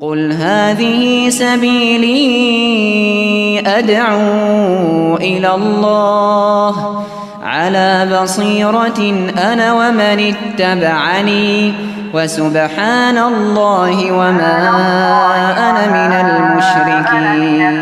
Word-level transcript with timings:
قل 0.00 0.32
هذه 0.32 1.28
سبيلي 1.32 2.20
أدعو 3.66 5.16
إلى 5.16 5.54
الله 5.54 6.74
على 7.42 8.20
بصيرة 8.20 9.00
أنا 9.52 9.72
ومن 9.72 10.18
اتبعني 10.34 11.72
وسبحان 12.14 13.18
الله 13.18 14.12
وما 14.12 14.56
أنا 15.56 15.84
من 15.96 16.12
المشركين. 16.28 17.74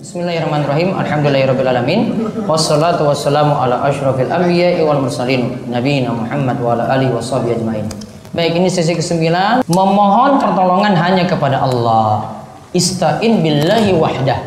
بسم 0.00 0.20
الله 0.20 0.38
الرحمن 0.38 0.60
الرحيم 0.64 1.00
الحمد 1.00 1.26
لله 1.26 1.42
رب 1.46 1.60
العالمين 1.60 2.00
والصلاة 2.48 3.02
والسلام 3.08 3.52
على 3.52 3.88
أشرف 3.88 4.20
الأنبياء 4.20 4.86
والمرسلين 4.86 5.58
نبينا 5.74 6.10
محمد 6.12 6.60
وعلى 6.62 6.94
آله 6.94 7.16
وصحبه 7.18 7.52
أجمعين 7.58 8.07
Baik, 8.36 8.60
ini 8.60 8.68
sesi 8.68 8.92
ke-9, 8.92 9.24
memohon 9.72 10.36
pertolongan 10.36 10.92
hanya 10.92 11.24
kepada 11.24 11.64
Allah. 11.64 12.38
Ista'in 12.76 13.40
billahi 13.40 13.96
wahdah. 13.96 14.40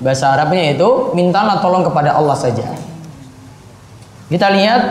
Bahasa 0.00 0.32
Arabnya 0.32 0.72
itu 0.72 1.12
mintalah 1.12 1.60
tolong 1.60 1.84
kepada 1.84 2.16
Allah 2.16 2.34
saja. 2.34 2.72
Kita 4.32 4.48
lihat 4.48 4.82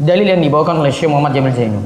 dalil 0.00 0.24
yang 0.24 0.40
dibawakan 0.40 0.80
oleh 0.80 0.88
Syekh 0.88 1.12
Muhammad 1.12 1.36
Jamil 1.36 1.52
Zainul. 1.52 1.84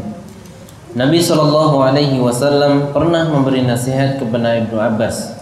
Nabi 0.97 1.21
Shallallahu 1.21 1.77
Alaihi 1.83 2.23
Wasallam 2.23 2.95
pernah 2.95 3.29
memberi 3.29 3.67
nasihat 3.67 4.23
kepada 4.23 4.63
Ibnu 4.63 4.79
Abbas. 4.79 5.37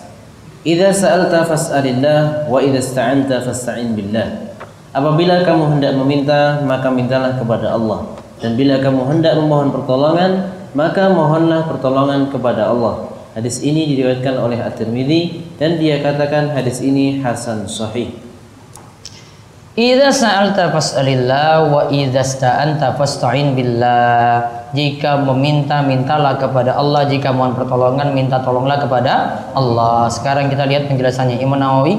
Idza 0.64 0.96
sa'alta 0.96 1.44
fas'alillah 1.44 2.48
wa 2.48 2.58
idza 2.58 2.80
ista'anta 2.80 3.44
fasta'in 3.44 3.92
billah. 3.92 4.56
Apabila 4.96 5.44
kamu 5.44 5.76
hendak 5.76 5.92
meminta, 5.94 6.64
maka 6.64 6.88
mintalah 6.88 7.36
kepada 7.36 7.76
Allah. 7.76 8.23
Dan 8.44 8.60
bila 8.60 8.76
kamu 8.76 9.08
hendak 9.08 9.40
memohon 9.40 9.72
pertolongan, 9.72 10.52
maka 10.76 11.08
mohonlah 11.08 11.64
pertolongan 11.64 12.28
kepada 12.28 12.68
Allah. 12.68 13.08
Hadis 13.32 13.64
ini 13.64 13.88
diriwayatkan 13.88 14.36
oleh 14.36 14.60
At-Tirmidzi 14.60 15.56
dan 15.56 15.80
dia 15.80 16.04
katakan 16.04 16.52
hadis 16.52 16.84
ini 16.84 17.24
hasan 17.24 17.64
sahih. 17.64 18.12
Idza 19.74 20.12
sa'alta 20.12 20.70
fas'alillah 20.70 21.66
wa 21.72 21.88
idza 21.88 22.20
sta'anta 22.20 22.94
fasta'in 23.00 23.56
billah. 23.56 24.68
Jika 24.76 25.18
meminta 25.24 25.82
mintalah 25.82 26.36
kepada 26.38 26.76
Allah, 26.76 27.08
jika 27.08 27.32
mohon 27.32 27.56
pertolongan 27.56 28.12
minta 28.12 28.44
tolonglah 28.44 28.76
kepada 28.76 29.46
Allah. 29.56 30.06
Sekarang 30.12 30.52
kita 30.52 30.68
lihat 30.68 30.86
penjelasannya 30.86 31.40
Imam 31.40 31.58
Nawawi. 31.58 31.96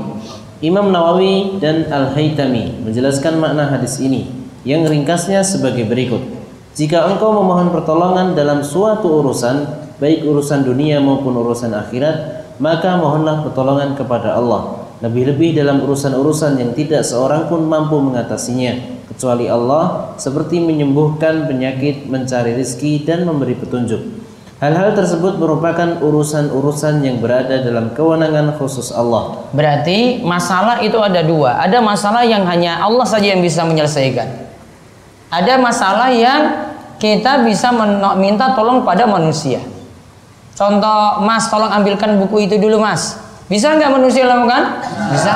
Imam 0.63 0.93
Nawawi 0.93 1.59
dan 1.59 1.89
Al-Haytami 1.89 2.85
menjelaskan 2.85 3.43
makna 3.43 3.67
hadis 3.67 3.99
ini 3.99 4.27
yang 4.63 4.87
ringkasnya 4.87 5.43
sebagai 5.43 5.83
berikut. 5.87 6.34
Jika 6.75 7.07
engkau 7.07 7.31
memohon 7.31 7.71
pertolongan 7.71 8.35
dalam 8.35 8.59
suatu 8.59 9.23
urusan, 9.23 9.63
baik 9.95 10.27
urusan 10.27 10.67
dunia 10.67 10.99
maupun 10.99 11.31
urusan 11.31 11.71
akhirat, 11.71 12.43
maka 12.59 12.99
mohonlah 12.99 13.47
pertolongan 13.47 13.95
kepada 13.95 14.35
Allah. 14.35 14.83
Lebih-lebih 14.99 15.55
dalam 15.55 15.79
urusan-urusan 15.87 16.59
yang 16.59 16.75
tidak 16.75 17.07
seorang 17.07 17.47
pun 17.47 17.63
mampu 17.63 17.95
mengatasinya, 18.03 19.07
kecuali 19.07 19.47
Allah, 19.47 20.11
seperti 20.19 20.59
menyembuhkan 20.59 21.47
penyakit, 21.47 22.11
mencari 22.11 22.59
rezeki, 22.59 23.07
dan 23.07 23.23
memberi 23.23 23.55
petunjuk. 23.55 24.27
Hal-hal 24.59 24.99
tersebut 24.99 25.39
merupakan 25.39 26.03
urusan-urusan 26.03 27.07
yang 27.07 27.23
berada 27.23 27.55
dalam 27.63 27.95
kewenangan 27.95 28.59
khusus 28.59 28.91
Allah. 28.91 29.47
Berarti 29.55 30.23
masalah 30.27 30.83
itu 30.83 30.99
ada 30.99 31.23
dua. 31.23 31.55
Ada 31.63 31.79
masalah 31.79 32.27
yang 32.27 32.43
hanya 32.43 32.83
Allah 32.83 33.07
saja 33.07 33.31
yang 33.31 33.39
bisa 33.39 33.63
menyelesaikan. 33.63 34.43
Ada 35.35 35.59
masalah 35.59 36.15
yang 36.15 36.71
kita 36.95 37.43
bisa 37.43 37.75
minta 38.15 38.55
tolong 38.55 38.87
pada 38.87 39.03
manusia. 39.03 39.59
Contoh, 40.55 41.19
Mas, 41.27 41.51
tolong 41.51 41.67
ambilkan 41.67 42.15
buku 42.15 42.47
itu 42.47 42.55
dulu, 42.55 42.79
Mas. 42.79 43.19
Bisa 43.51 43.75
nggak 43.75 43.91
manusia 43.91 44.23
lakukan? 44.23 44.79
Bisa. 45.11 45.35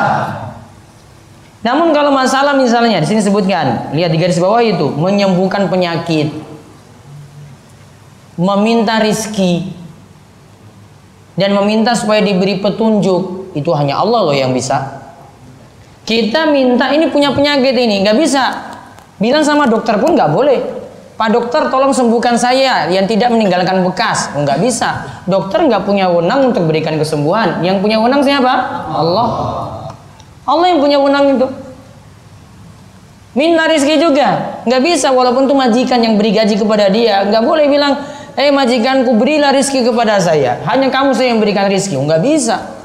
Namun 1.59 1.91
kalau 1.91 2.15
masalah 2.15 2.55
misalnya 2.55 3.03
di 3.03 3.07
sini 3.11 3.19
sebutkan, 3.19 3.91
lihat 3.91 4.15
di 4.15 4.17
garis 4.17 4.39
bawah 4.39 4.63
itu 4.63 4.87
menyembuhkan 4.95 5.67
penyakit, 5.67 6.31
meminta 8.39 9.03
rizki, 9.03 9.75
dan 11.35 11.51
meminta 11.59 11.91
supaya 11.91 12.23
diberi 12.23 12.63
petunjuk, 12.63 13.51
itu 13.51 13.69
hanya 13.75 13.99
Allah 13.99 14.31
loh 14.31 14.35
yang 14.35 14.55
bisa. 14.55 15.03
Kita 16.07 16.47
minta 16.47 16.87
ini 16.95 17.11
punya 17.11 17.35
penyakit 17.35 17.75
ini, 17.75 18.07
nggak 18.07 18.15
bisa. 18.15 18.43
Bilang 19.19 19.43
sama 19.43 19.67
dokter 19.67 19.99
pun 19.99 20.15
nggak 20.15 20.31
boleh. 20.31 20.59
Pak 21.19 21.35
dokter 21.35 21.67
tolong 21.67 21.91
sembuhkan 21.91 22.39
saya 22.39 22.87
yang 22.87 23.03
tidak 23.03 23.35
meninggalkan 23.35 23.83
bekas. 23.83 24.31
Nggak 24.39 24.63
bisa. 24.63 25.19
Dokter 25.27 25.67
nggak 25.67 25.83
punya 25.83 26.07
wewenang 26.07 26.55
untuk 26.55 26.63
berikan 26.63 26.95
kesembuhan. 26.95 27.59
Yang 27.59 27.83
punya 27.83 27.99
wewenang 27.99 28.23
siapa? 28.23 28.53
Allah. 28.87 29.29
Allah 30.47 30.67
yang 30.71 30.79
punya 30.79 30.95
wewenang 30.95 31.35
itu. 31.35 31.47
Minta 33.35 33.67
rizki 33.67 33.99
juga. 33.99 34.63
Nggak 34.63 34.81
bisa 34.81 35.11
walaupun 35.11 35.43
itu 35.43 35.55
majikan 35.59 35.99
yang 35.99 36.15
beri 36.15 36.31
gaji 36.31 36.55
kepada 36.55 36.87
dia. 36.87 37.27
Nggak 37.27 37.43
boleh 37.43 37.67
bilang, 37.67 37.99
eh 38.39 38.55
majikanku 38.55 39.19
berilah 39.19 39.51
rizki 39.51 39.83
kepada 39.83 40.23
saya. 40.23 40.63
Hanya 40.71 40.87
kamu 40.87 41.11
saya 41.11 41.35
yang 41.35 41.43
berikan 41.43 41.67
rizki. 41.67 41.99
Nggak 41.99 42.23
bisa. 42.23 42.79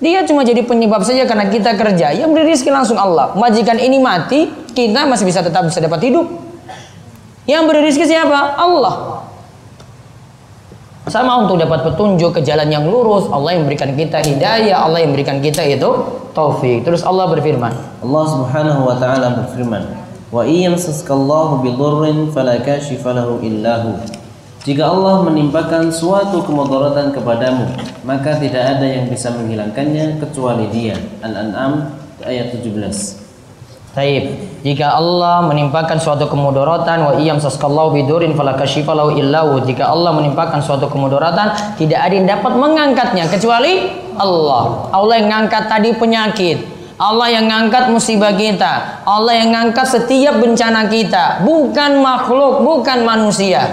Dia 0.00 0.24
cuma 0.24 0.40
jadi 0.40 0.64
penyebab 0.64 1.04
saja 1.04 1.28
karena 1.28 1.52
kita 1.52 1.76
kerja. 1.76 2.16
Yang 2.16 2.30
beri 2.32 2.44
rizki 2.48 2.72
langsung 2.72 2.96
Allah. 2.96 3.36
Majikan 3.36 3.76
ini 3.76 4.00
mati, 4.00 4.48
kita 4.74 5.06
masih 5.06 5.24
bisa 5.24 5.40
tetap 5.40 5.62
bisa 5.64 5.78
dapat 5.78 6.02
hidup. 6.04 6.26
Yang 7.46 7.62
beri 7.70 7.80
rizki 7.86 8.04
siapa? 8.04 8.58
Allah. 8.58 9.24
Sama 11.04 11.44
untuk 11.44 11.60
dapat 11.60 11.84
petunjuk 11.84 12.32
ke 12.32 12.40
jalan 12.40 12.64
yang 12.72 12.88
lurus, 12.88 13.28
Allah 13.28 13.60
yang 13.60 13.68
berikan 13.68 13.92
kita 13.92 14.24
hidayah, 14.24 14.88
Allah 14.88 15.04
yang 15.04 15.12
berikan 15.12 15.36
kita 15.44 15.60
itu 15.60 15.90
taufik. 16.32 16.80
Terus 16.80 17.04
Allah 17.04 17.28
berfirman. 17.28 17.76
Allah 18.00 18.24
Subhanahu 18.24 18.88
wa 18.88 18.96
taala 18.96 19.36
berfirman, 19.44 19.84
"Wa 20.32 20.48
iyyamsaskallahu 20.48 21.60
bidurrin 21.60 22.32
fala 22.32 22.56
kashifa 22.56 23.12
lahu 23.12 23.36
illahu." 23.44 24.00
Jika 24.64 24.88
Allah 24.88 25.28
menimpakan 25.28 25.92
suatu 25.92 26.40
kemudaratan 26.40 27.12
kepadamu, 27.12 27.68
maka 28.08 28.40
tidak 28.40 28.80
ada 28.80 28.88
yang 28.88 29.12
bisa 29.12 29.28
menghilangkannya 29.28 30.16
kecuali 30.24 30.72
Dia. 30.72 30.96
Al-An'am 31.20 31.92
ayat 32.24 32.56
17. 32.56 33.23
Taib. 33.94 34.24
Jika 34.66 34.98
Allah 34.98 35.46
menimpakan 35.46 36.02
suatu 36.02 36.26
kemudaratan 36.26 36.98
wa 37.06 37.12
iyam 37.22 37.38
saskallahu 37.38 37.94
bidurin 37.94 38.34
fala 38.34 38.58
kashifa 38.58 38.90
lahu 38.90 39.14
illahu. 39.14 39.62
Jika 39.62 39.86
Allah 39.86 40.10
menimpakan 40.10 40.58
suatu 40.58 40.90
kemudaratan, 40.90 41.78
tidak 41.78 42.00
ada 42.02 42.14
yang 42.14 42.26
dapat 42.26 42.52
mengangkatnya 42.58 43.30
kecuali 43.30 43.86
Allah. 44.18 44.90
Allah 44.90 45.14
yang 45.22 45.28
ngangkat 45.30 45.70
tadi 45.70 45.90
penyakit. 45.94 46.58
Allah 46.98 47.26
yang 47.30 47.46
ngangkat 47.46 47.90
musibah 47.90 48.34
kita. 48.34 49.06
Allah 49.06 49.34
yang 49.38 49.54
ngangkat 49.54 49.86
setiap 49.86 50.42
bencana 50.42 50.90
kita, 50.90 51.46
bukan 51.46 52.02
makhluk, 52.02 52.66
bukan 52.66 53.06
manusia. 53.06 53.66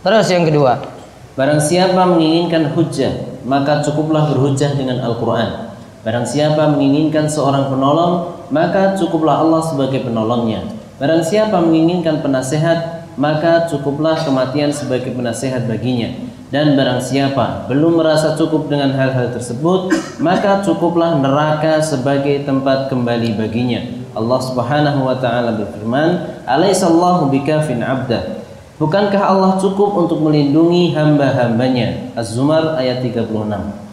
Terus 0.00 0.28
yang 0.32 0.44
kedua, 0.48 0.92
Barang 1.32 1.56
siapa 1.56 2.04
menginginkan 2.04 2.76
hujah, 2.76 3.40
maka 3.48 3.80
cukuplah 3.80 4.28
berhujah 4.28 4.76
dengan 4.76 5.00
Al-Quran. 5.00 5.71
Barang 6.02 6.26
siapa 6.26 6.66
menginginkan 6.74 7.30
seorang 7.30 7.70
penolong, 7.70 8.34
maka 8.50 8.98
cukuplah 8.98 9.38
Allah 9.38 9.62
sebagai 9.62 10.02
penolongnya. 10.02 10.66
Barang 10.98 11.22
siapa 11.22 11.62
menginginkan 11.62 12.18
penasehat, 12.18 13.06
maka 13.14 13.70
cukuplah 13.70 14.18
kematian 14.18 14.74
sebagai 14.74 15.14
penasehat 15.14 15.70
baginya. 15.70 16.10
Dan 16.50 16.74
barang 16.74 17.00
siapa 17.00 17.70
belum 17.70 18.02
merasa 18.02 18.34
cukup 18.34 18.66
dengan 18.66 18.92
hal-hal 18.98 19.30
tersebut, 19.30 19.94
maka 20.18 20.60
cukuplah 20.66 21.22
neraka 21.22 21.78
sebagai 21.78 22.42
tempat 22.44 22.90
kembali 22.90 23.38
baginya. 23.38 23.86
Allah 24.12 24.40
Subhanahu 24.42 25.06
wa 25.06 25.16
taala 25.16 25.54
berfirman, 25.54 26.42
"Alaisallahu 26.44 27.30
bikafin 27.30 27.80
'abda." 27.80 28.41
Bukankah 28.80 29.20
Allah 29.20 29.60
cukup 29.60 29.92
untuk 30.00 30.24
melindungi 30.24 30.96
hamba-hambanya? 30.96 32.08
Az-Zumar 32.16 32.80
ayat 32.80 33.04
36. 33.04 33.28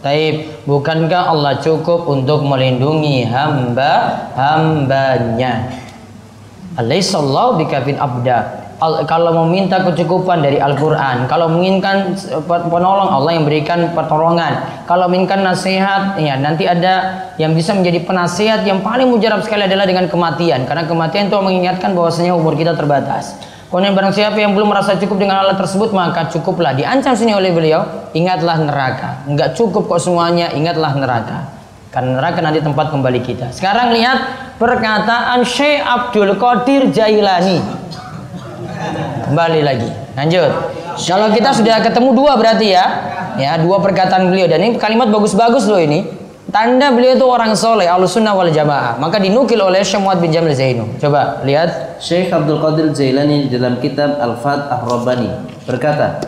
Taib, 0.00 0.48
bukankah 0.64 1.36
Allah 1.36 1.60
cukup 1.60 2.08
untuk 2.08 2.40
melindungi 2.48 3.28
hamba-hambanya? 3.28 5.68
Alaihissallahu 6.80 7.60
bikafin 7.60 8.00
abda. 8.00 8.56
Al, 8.80 9.04
kalau 9.04 9.44
meminta 9.44 9.84
kecukupan 9.84 10.40
dari 10.40 10.56
Al-Quran 10.56 11.28
Kalau 11.28 11.52
menginginkan 11.52 12.16
penolong 12.48 13.12
Allah 13.12 13.36
yang 13.36 13.44
berikan 13.44 13.92
pertolongan 13.92 14.56
Kalau 14.88 15.04
menginginkan 15.04 15.44
nasihat 15.44 16.16
ya 16.16 16.40
Nanti 16.40 16.64
ada 16.64 17.28
yang 17.36 17.52
bisa 17.52 17.76
menjadi 17.76 18.00
penasihat 18.08 18.64
Yang 18.64 18.80
paling 18.80 19.12
mujarab 19.12 19.44
sekali 19.44 19.68
adalah 19.68 19.84
dengan 19.84 20.08
kematian 20.08 20.64
Karena 20.64 20.88
kematian 20.88 21.28
itu 21.28 21.36
mengingatkan 21.44 21.92
bahwasanya 21.92 22.32
umur 22.32 22.56
kita 22.56 22.72
terbatas 22.72 23.36
Kemudian 23.70 23.94
barang 23.94 24.10
siapa 24.10 24.34
yang 24.34 24.58
belum 24.58 24.74
merasa 24.74 24.98
cukup 24.98 25.22
dengan 25.22 25.46
alat 25.46 25.54
tersebut 25.54 25.94
maka 25.94 26.26
cukuplah 26.26 26.74
diancam 26.74 27.14
sini 27.14 27.30
oleh 27.38 27.54
beliau 27.54 28.10
ingatlah 28.18 28.58
neraka. 28.58 29.22
Enggak 29.30 29.54
cukup 29.54 29.86
kok 29.86 30.02
semuanya 30.02 30.50
ingatlah 30.50 30.90
neraka. 30.98 31.54
Karena 31.94 32.18
neraka 32.18 32.42
nanti 32.42 32.58
tempat 32.58 32.90
kembali 32.90 33.22
kita. 33.22 33.54
Sekarang 33.54 33.94
lihat 33.94 34.18
perkataan 34.58 35.46
Syekh 35.46 35.86
Abdul 35.86 36.34
Qadir 36.34 36.90
Jailani. 36.90 37.62
kembali 39.30 39.60
lagi. 39.62 39.90
Lanjut. 40.18 40.50
Kalau 40.98 41.30
kita 41.30 41.54
sudah 41.54 41.78
ketemu 41.78 42.10
dua 42.10 42.34
berarti 42.34 42.74
ya. 42.74 42.86
Ya, 43.38 43.54
dua 43.62 43.78
perkataan 43.78 44.34
beliau 44.34 44.50
dan 44.50 44.66
ini 44.66 44.74
kalimat 44.82 45.06
bagus-bagus 45.14 45.70
loh 45.70 45.78
ini. 45.78 46.19
Tanda 46.50 46.90
beliau 46.90 47.14
itu 47.14 47.26
orang 47.30 47.54
soleh, 47.54 47.86
sunnah 48.10 48.34
wal 48.34 48.50
jamaah. 48.50 48.98
Maka 48.98 49.22
dinukil 49.22 49.62
oleh 49.62 49.86
Syekh 49.86 50.02
Muhammad 50.02 50.18
bin 50.26 50.30
Jamil 50.34 50.54
Zainu. 50.54 50.84
Coba 50.98 51.46
lihat. 51.46 52.02
Syekh 52.02 52.34
Abdul 52.34 52.58
Qadir 52.58 52.90
Jailani 52.90 53.46
dalam 53.46 53.78
kitab 53.78 54.18
Al-Fat 54.18 54.66
Ar-Rabbani 54.66 55.30
berkata, 55.62 56.18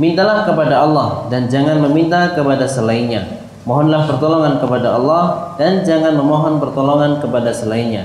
Mintalah 0.00 0.48
kepada 0.48 0.80
Allah 0.80 1.28
dan 1.28 1.48
jangan 1.52 1.80
meminta 1.84 2.32
kepada 2.32 2.64
selainnya. 2.64 3.44
Mohonlah 3.68 4.08
pertolongan 4.08 4.54
kepada 4.60 4.96
Allah 4.96 5.52
dan 5.60 5.84
jangan 5.84 6.16
memohon 6.16 6.56
pertolongan 6.56 7.20
kepada 7.20 7.52
selainnya. 7.52 8.04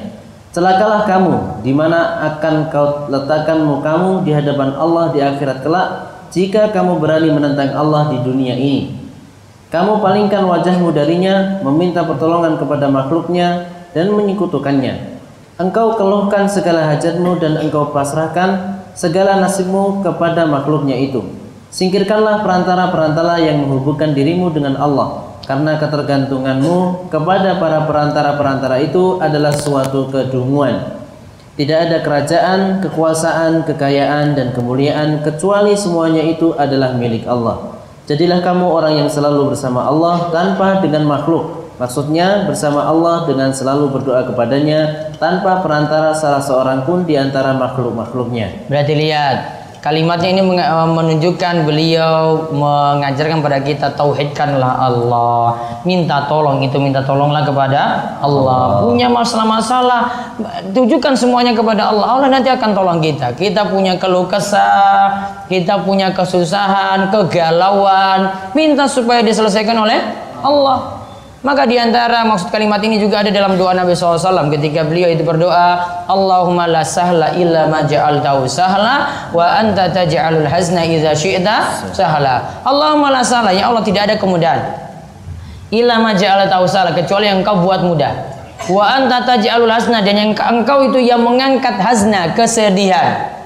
Celakalah 0.51 1.07
kamu 1.07 1.63
di 1.63 1.71
mana 1.71 2.27
akan 2.35 2.67
kau 2.67 3.07
letakkan 3.07 3.63
mukamu 3.63 4.27
di 4.27 4.35
hadapan 4.35 4.75
Allah 4.75 5.15
di 5.15 5.23
akhirat 5.23 5.63
kelak 5.63 5.89
jika 6.31 6.71
kamu 6.75 6.99
berani 6.99 7.31
menentang 7.31 7.71
Allah 7.71 8.11
di 8.11 8.19
dunia 8.19 8.55
ini. 8.59 9.00
Kamu 9.71 10.03
palingkan 10.03 10.43
wajahmu 10.51 10.91
darinya, 10.91 11.63
meminta 11.63 12.03
pertolongan 12.03 12.59
kepada 12.59 12.91
makhluknya 12.91 13.71
dan 13.95 14.11
menyekutukannya. 14.11 15.15
Engkau 15.55 15.95
keluhkan 15.95 16.43
segala 16.51 16.91
hajatmu 16.91 17.39
dan 17.39 17.55
engkau 17.55 17.87
pasrahkan 17.95 18.83
segala 18.91 19.39
nasibmu 19.39 20.03
kepada 20.03 20.43
makhluknya 20.43 20.99
itu. 20.99 21.23
Singkirkanlah 21.71 22.43
perantara-perantara 22.43 23.39
yang 23.39 23.63
menghubungkan 23.63 24.11
dirimu 24.11 24.51
dengan 24.51 24.75
Allah, 24.75 25.39
karena 25.47 25.79
ketergantunganmu 25.79 27.07
kepada 27.07 27.55
para 27.55 27.87
perantara-perantara 27.87 28.75
itu 28.83 29.23
adalah 29.23 29.55
suatu 29.55 30.11
kedunguan. 30.11 30.99
Tidak 31.55 31.79
ada 31.79 32.03
kerajaan, 32.03 32.83
kekuasaan, 32.83 33.63
kekayaan, 33.63 34.35
dan 34.35 34.51
kemuliaan 34.51 35.23
kecuali 35.23 35.79
semuanya 35.79 36.27
itu 36.27 36.51
adalah 36.59 36.91
milik 36.91 37.23
Allah. 37.23 37.80
Jadilah 38.09 38.41
kamu 38.41 38.65
orang 38.65 38.93
yang 39.05 39.09
selalu 39.09 39.53
bersama 39.53 39.85
Allah 39.85 40.33
tanpa 40.33 40.81
dengan 40.81 41.05
makhluk. 41.05 41.61
Maksudnya 41.77 42.45
bersama 42.45 42.85
Allah 42.85 43.25
dengan 43.25 43.49
selalu 43.53 43.89
berdoa 43.89 44.25
kepadanya 44.29 45.13
tanpa 45.17 45.65
perantara 45.65 46.13
salah 46.13 46.41
seorang 46.41 46.85
pun 46.85 47.05
di 47.05 47.17
antara 47.17 47.57
makhluk-makhluknya. 47.57 48.69
Berarti 48.69 48.93
lihat 48.93 49.60
Kalimatnya 49.81 50.29
ini 50.37 50.41
eh, 50.61 50.87
menunjukkan 50.93 51.65
beliau 51.65 52.53
mengajarkan 52.53 53.41
pada 53.41 53.57
kita 53.65 53.89
tauhidkanlah 53.97 54.77
Allah. 54.77 55.57
Minta 55.81 56.29
tolong 56.29 56.61
itu 56.61 56.77
minta 56.77 57.01
tolonglah 57.01 57.41
kepada 57.41 58.13
Allah. 58.21 58.85
Punya 58.85 59.09
masalah-masalah 59.09 60.01
tujukan 60.69 61.17
semuanya 61.17 61.57
kepada 61.57 61.89
Allah. 61.89 62.05
Allah 62.13 62.29
nanti 62.29 62.53
akan 62.53 62.77
tolong 62.77 63.01
kita. 63.01 63.33
Kita 63.33 63.73
punya 63.73 63.97
keluh 63.97 64.29
kesah, 64.29 65.33
kita 65.49 65.81
punya 65.81 66.13
kesusahan, 66.13 67.09
kegalauan, 67.09 68.53
minta 68.53 68.85
supaya 68.85 69.25
diselesaikan 69.25 69.81
oleh 69.81 69.97
Allah. 70.45 71.00
Maka 71.41 71.65
di 71.65 71.73
antara 71.73 72.21
maksud 72.21 72.53
kalimat 72.53 72.77
ini 72.85 73.01
juga 73.01 73.25
ada 73.25 73.33
dalam 73.33 73.57
doa 73.57 73.73
Nabi 73.73 73.97
SAW 73.97 74.53
ketika 74.53 74.85
beliau 74.85 75.09
itu 75.09 75.25
berdoa 75.25 76.05
Allahumma 76.05 76.69
la 76.69 76.85
sahla 76.85 77.33
illa 77.33 77.65
ma 77.65 77.81
ja'altahu 77.81 78.45
sahla 78.45 79.09
wa 79.33 79.41
anta 79.57 79.89
taj'alul 79.89 80.45
hazna 80.45 80.85
idza 80.85 81.17
syi'ta 81.17 81.89
sahla. 81.97 82.61
Allahumma 82.61 83.09
la 83.09 83.25
sahla 83.25 83.49
ya 83.57 83.73
Allah 83.73 83.81
tidak 83.81 84.05
ada 84.05 84.15
kemudahan. 84.21 84.61
Illa 85.73 85.97
ma 85.97 86.13
ja'altahu 86.13 86.69
sahla 86.69 86.93
kecuali 86.93 87.25
yang 87.25 87.41
engkau 87.41 87.57
buat 87.65 87.81
mudah. 87.81 88.13
Wa 88.69 89.01
anta 89.01 89.25
taj'alul 89.25 89.73
hazna 89.73 90.05
dan 90.05 90.13
yang 90.13 90.31
engkau 90.37 90.93
itu 90.93 91.01
yang 91.01 91.25
mengangkat 91.25 91.73
hazna 91.81 92.37
kesedihan. 92.37 93.40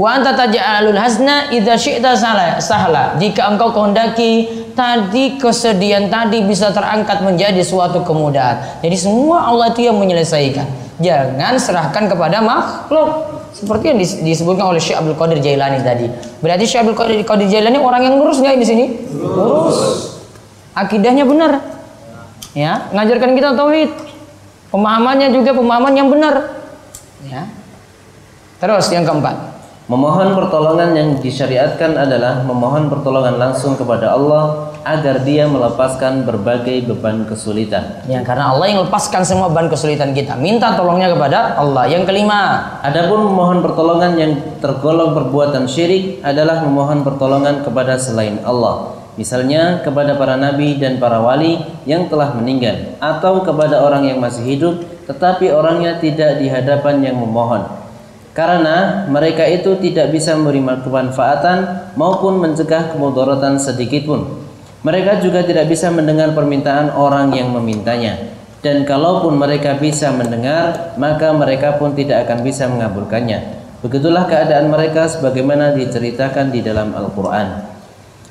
Wa 0.00 0.16
anta 0.16 0.32
taj'alul 0.32 0.96
hazna 0.96 1.52
idza 1.52 1.76
syi'ta 1.76 2.16
sahla. 2.16 3.20
Jika 3.20 3.52
engkau 3.52 3.68
kehendaki 3.68 4.48
tadi 4.72 5.36
kesedihan 5.36 6.08
tadi 6.08 6.40
bisa 6.40 6.72
terangkat 6.72 7.20
menjadi 7.20 7.60
suatu 7.60 8.00
kemudahan. 8.00 8.80
Jadi 8.80 8.96
semua 8.96 9.52
Allah 9.52 9.76
itu 9.76 9.84
yang 9.84 10.00
menyelesaikan. 10.00 10.64
Jangan 11.04 11.60
serahkan 11.60 12.08
kepada 12.08 12.40
makhluk. 12.40 13.28
Seperti 13.52 13.92
yang 13.92 13.98
disebutkan 14.00 14.72
oleh 14.72 14.80
Syekh 14.80 14.96
Abdul 14.96 15.20
Qadir 15.20 15.44
Jailani 15.44 15.84
tadi. 15.84 16.08
Berarti 16.40 16.64
Syekh 16.64 16.80
Abdul 16.80 16.96
Qadir, 16.96 17.20
Qadir 17.20 17.48
Jailani 17.52 17.76
orang 17.76 18.00
yang 18.00 18.16
lurus 18.16 18.40
nggak 18.40 18.56
di 18.56 18.64
sini? 18.64 18.84
Lurus. 19.20 20.16
Akidahnya 20.72 21.28
benar. 21.28 21.60
Ya, 22.56 22.88
ngajarkan 22.96 23.36
kita 23.36 23.52
tauhid. 23.52 23.92
Pemahamannya 24.72 25.28
juga 25.34 25.52
pemahaman 25.52 25.92
yang 25.92 26.08
benar. 26.08 26.56
Ya. 27.26 27.52
Terus 28.62 28.88
yang 28.94 29.04
keempat. 29.04 29.49
Memohon 29.90 30.38
pertolongan 30.38 30.94
yang 30.94 31.08
disyariatkan 31.18 31.98
adalah 31.98 32.46
memohon 32.46 32.86
pertolongan 32.86 33.42
langsung 33.42 33.74
kepada 33.74 34.14
Allah 34.14 34.70
agar 34.86 35.26
dia 35.26 35.50
melepaskan 35.50 36.22
berbagai 36.22 36.86
beban 36.86 37.26
kesulitan. 37.26 37.98
Ya, 38.06 38.22
karena 38.22 38.54
Allah 38.54 38.70
yang 38.70 38.86
lepaskan 38.86 39.26
semua 39.26 39.50
beban 39.50 39.66
kesulitan 39.66 40.14
kita. 40.14 40.38
Minta 40.38 40.78
tolongnya 40.78 41.10
kepada 41.10 41.58
Allah. 41.58 41.90
Yang 41.90 42.06
kelima, 42.06 42.70
adapun 42.86 43.34
memohon 43.34 43.66
pertolongan 43.66 44.14
yang 44.14 44.38
tergolong 44.62 45.10
perbuatan 45.10 45.66
syirik 45.66 46.22
adalah 46.22 46.62
memohon 46.62 47.02
pertolongan 47.02 47.66
kepada 47.66 47.98
selain 47.98 48.38
Allah. 48.46 48.94
Misalnya 49.18 49.82
kepada 49.82 50.14
para 50.14 50.38
nabi 50.38 50.78
dan 50.78 51.02
para 51.02 51.18
wali 51.18 51.58
yang 51.82 52.06
telah 52.06 52.30
meninggal 52.38 52.94
atau 53.02 53.42
kepada 53.42 53.82
orang 53.82 54.06
yang 54.06 54.22
masih 54.22 54.46
hidup 54.46 54.86
tetapi 55.10 55.50
orangnya 55.50 55.98
tidak 55.98 56.38
di 56.38 56.46
hadapan 56.46 57.02
yang 57.02 57.18
memohon 57.18 57.79
karena 58.40 59.04
mereka 59.12 59.44
itu 59.44 59.76
tidak 59.84 60.16
bisa 60.16 60.32
menerima 60.32 60.80
kemanfaatan 60.80 61.92
maupun 61.92 62.40
mencegah 62.40 62.88
kemudaratan 62.88 63.60
sedikit 63.60 64.08
pun. 64.08 64.40
Mereka 64.80 65.20
juga 65.20 65.44
tidak 65.44 65.68
bisa 65.68 65.92
mendengar 65.92 66.32
permintaan 66.32 66.96
orang 66.96 67.36
yang 67.36 67.52
memintanya. 67.52 68.32
Dan 68.64 68.88
kalaupun 68.88 69.36
mereka 69.36 69.76
bisa 69.76 70.08
mendengar, 70.08 70.96
maka 70.96 71.36
mereka 71.36 71.76
pun 71.76 71.92
tidak 71.92 72.24
akan 72.24 72.40
bisa 72.40 72.64
mengabulkannya. 72.64 73.60
Begitulah 73.84 74.24
keadaan 74.24 74.72
mereka 74.72 75.04
sebagaimana 75.04 75.76
diceritakan 75.76 76.48
di 76.48 76.64
dalam 76.64 76.96
Al-Quran. 76.96 77.68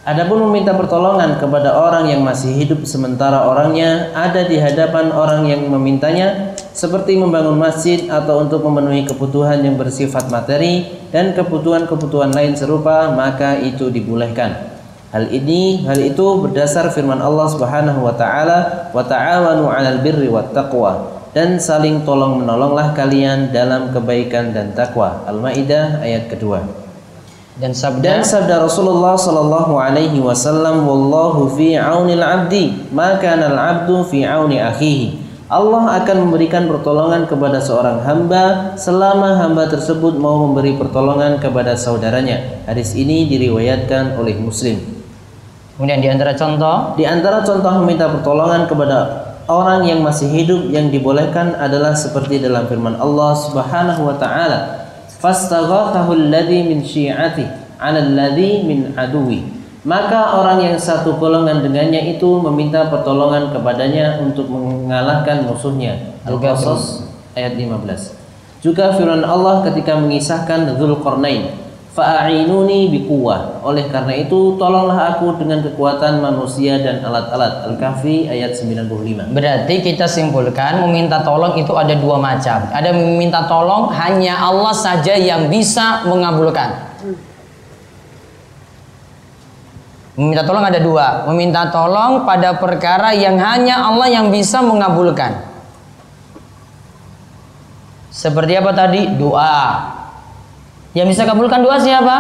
Adapun 0.10 0.50
meminta 0.50 0.74
pertolongan 0.74 1.38
kepada 1.38 1.78
orang 1.78 2.10
yang 2.10 2.26
masih 2.26 2.50
hidup 2.58 2.82
sementara 2.82 3.46
orangnya 3.46 4.10
ada 4.18 4.42
di 4.42 4.58
hadapan 4.58 5.14
orang 5.14 5.46
yang 5.46 5.70
memintanya 5.70 6.49
seperti 6.74 7.18
membangun 7.18 7.58
masjid 7.58 8.08
atau 8.08 8.46
untuk 8.46 8.64
memenuhi 8.66 9.06
kebutuhan 9.08 9.62
yang 9.62 9.76
bersifat 9.76 10.30
materi 10.30 10.88
dan 11.14 11.34
kebutuhan-kebutuhan 11.34 12.32
lain 12.32 12.54
serupa 12.56 13.12
maka 13.14 13.58
itu 13.60 13.90
dibolehkan. 13.90 14.70
Hal 15.10 15.26
ini 15.34 15.90
hal 15.90 15.98
itu 15.98 16.26
berdasar 16.38 16.94
firman 16.94 17.18
Allah 17.18 17.50
Subhanahu 17.50 18.06
wa 18.06 18.14
taala 18.14 18.92
wa 18.94 19.02
ta'awanu 19.02 19.66
'alal 19.66 20.06
birri 20.06 20.30
wat 20.30 20.54
taqwa 20.54 21.20
dan 21.34 21.62
saling 21.62 22.02
tolong 22.06 22.42
menolonglah 22.42 22.98
kalian 22.98 23.54
dalam 23.54 23.94
kebaikan 23.94 24.50
dan 24.50 24.74
takwa. 24.74 25.22
Al-Maidah 25.30 26.02
ayat 26.02 26.26
kedua. 26.30 26.66
Dan 27.60 27.76
sabda 27.76 28.02
Dan 28.02 28.22
sabda 28.24 28.64
Rasulullah 28.64 29.20
sallallahu 29.20 29.76
alaihi 29.76 30.24
wasallam 30.24 30.88
wallahu 30.88 31.52
fi 31.54 31.76
aunil 31.76 32.24
abdi 32.24 32.88
maka 32.96 33.36
al 33.36 33.60
abdu 33.60 34.08
fi 34.08 34.24
auni 34.24 34.58
akhihi. 34.64 35.29
Allah 35.50 35.98
akan 36.06 36.30
memberikan 36.30 36.70
pertolongan 36.70 37.26
kepada 37.26 37.58
seorang 37.58 38.06
hamba 38.06 38.78
selama 38.78 39.34
hamba 39.34 39.66
tersebut 39.66 40.14
mau 40.14 40.46
memberi 40.46 40.78
pertolongan 40.78 41.42
kepada 41.42 41.74
saudaranya. 41.74 42.62
Hadis 42.70 42.94
ini 42.94 43.26
diriwayatkan 43.26 44.14
oleh 44.22 44.38
Muslim. 44.38 44.78
Kemudian 45.74 46.06
di 46.06 46.10
antara 46.14 46.38
contoh, 46.38 46.94
di 46.94 47.10
antara 47.10 47.42
contoh 47.42 47.82
meminta 47.82 48.06
pertolongan 48.14 48.70
kepada 48.70 48.98
orang 49.50 49.90
yang 49.90 50.06
masih 50.06 50.30
hidup 50.30 50.70
yang 50.70 50.94
dibolehkan 50.94 51.58
adalah 51.58 51.98
seperti 51.98 52.38
dalam 52.38 52.70
firman 52.70 52.94
Allah 53.02 53.34
Subhanahu 53.34 54.06
wa 54.06 54.16
taala 54.22 54.86
fastaghathahu 55.18 56.14
alladhi 56.14 56.62
min 56.62 56.86
syi'ati 56.86 57.74
'ala 57.82 58.06
alladhi 58.06 58.70
min 58.70 58.94
aduwi 58.94 59.59
maka 59.88 60.36
orang 60.36 60.60
yang 60.60 60.76
satu 60.76 61.16
golongan 61.16 61.64
dengannya 61.64 62.16
itu 62.16 62.40
meminta 62.44 62.92
pertolongan 62.92 63.56
kepadanya 63.56 64.20
untuk 64.20 64.52
mengalahkan 64.52 65.48
musuhnya 65.48 66.20
Al-Qasas 66.28 67.08
ayat 67.36 67.56
15 67.56 68.20
juga 68.60 68.92
firman 68.92 69.24
Allah 69.24 69.64
ketika 69.64 69.96
mengisahkan 69.96 70.76
Dzulqarnain 70.76 71.70
fa'inuni 72.00 72.88
biquwah. 72.96 73.60
Oleh 73.66 73.92
karena 73.92 74.16
itu 74.16 74.56
tolonglah 74.56 75.16
aku 75.16 75.36
dengan 75.36 75.60
kekuatan 75.66 76.24
manusia 76.24 76.80
dan 76.80 77.04
alat-alat. 77.04 77.68
Al-Kahfi 77.68 78.32
ayat 78.32 78.56
95. 78.56 79.36
Berarti 79.36 79.76
kita 79.84 80.08
simpulkan 80.08 80.80
meminta 80.88 81.20
tolong 81.26 81.60
itu 81.60 81.76
ada 81.76 81.92
dua 82.00 82.16
macam. 82.22 82.72
Ada 82.72 82.96
meminta 82.96 83.44
tolong 83.52 83.92
hanya 83.92 84.40
Allah 84.40 84.72
saja 84.72 85.18
yang 85.20 85.52
bisa 85.52 86.08
mengabulkan. 86.08 86.89
Meminta 90.20 90.44
tolong 90.44 90.68
ada 90.68 90.84
dua. 90.84 91.24
Meminta 91.32 91.72
tolong 91.72 92.28
pada 92.28 92.60
perkara 92.60 93.16
yang 93.16 93.40
hanya 93.40 93.88
Allah 93.88 94.12
yang 94.12 94.28
bisa 94.28 94.60
mengabulkan. 94.60 95.48
Seperti 98.12 98.60
apa 98.60 98.76
tadi? 98.76 99.16
Doa 99.16 99.96
Yang 100.92 101.16
bisa 101.16 101.24
kabulkan 101.24 101.64
doa 101.64 101.80
siapa? 101.80 102.16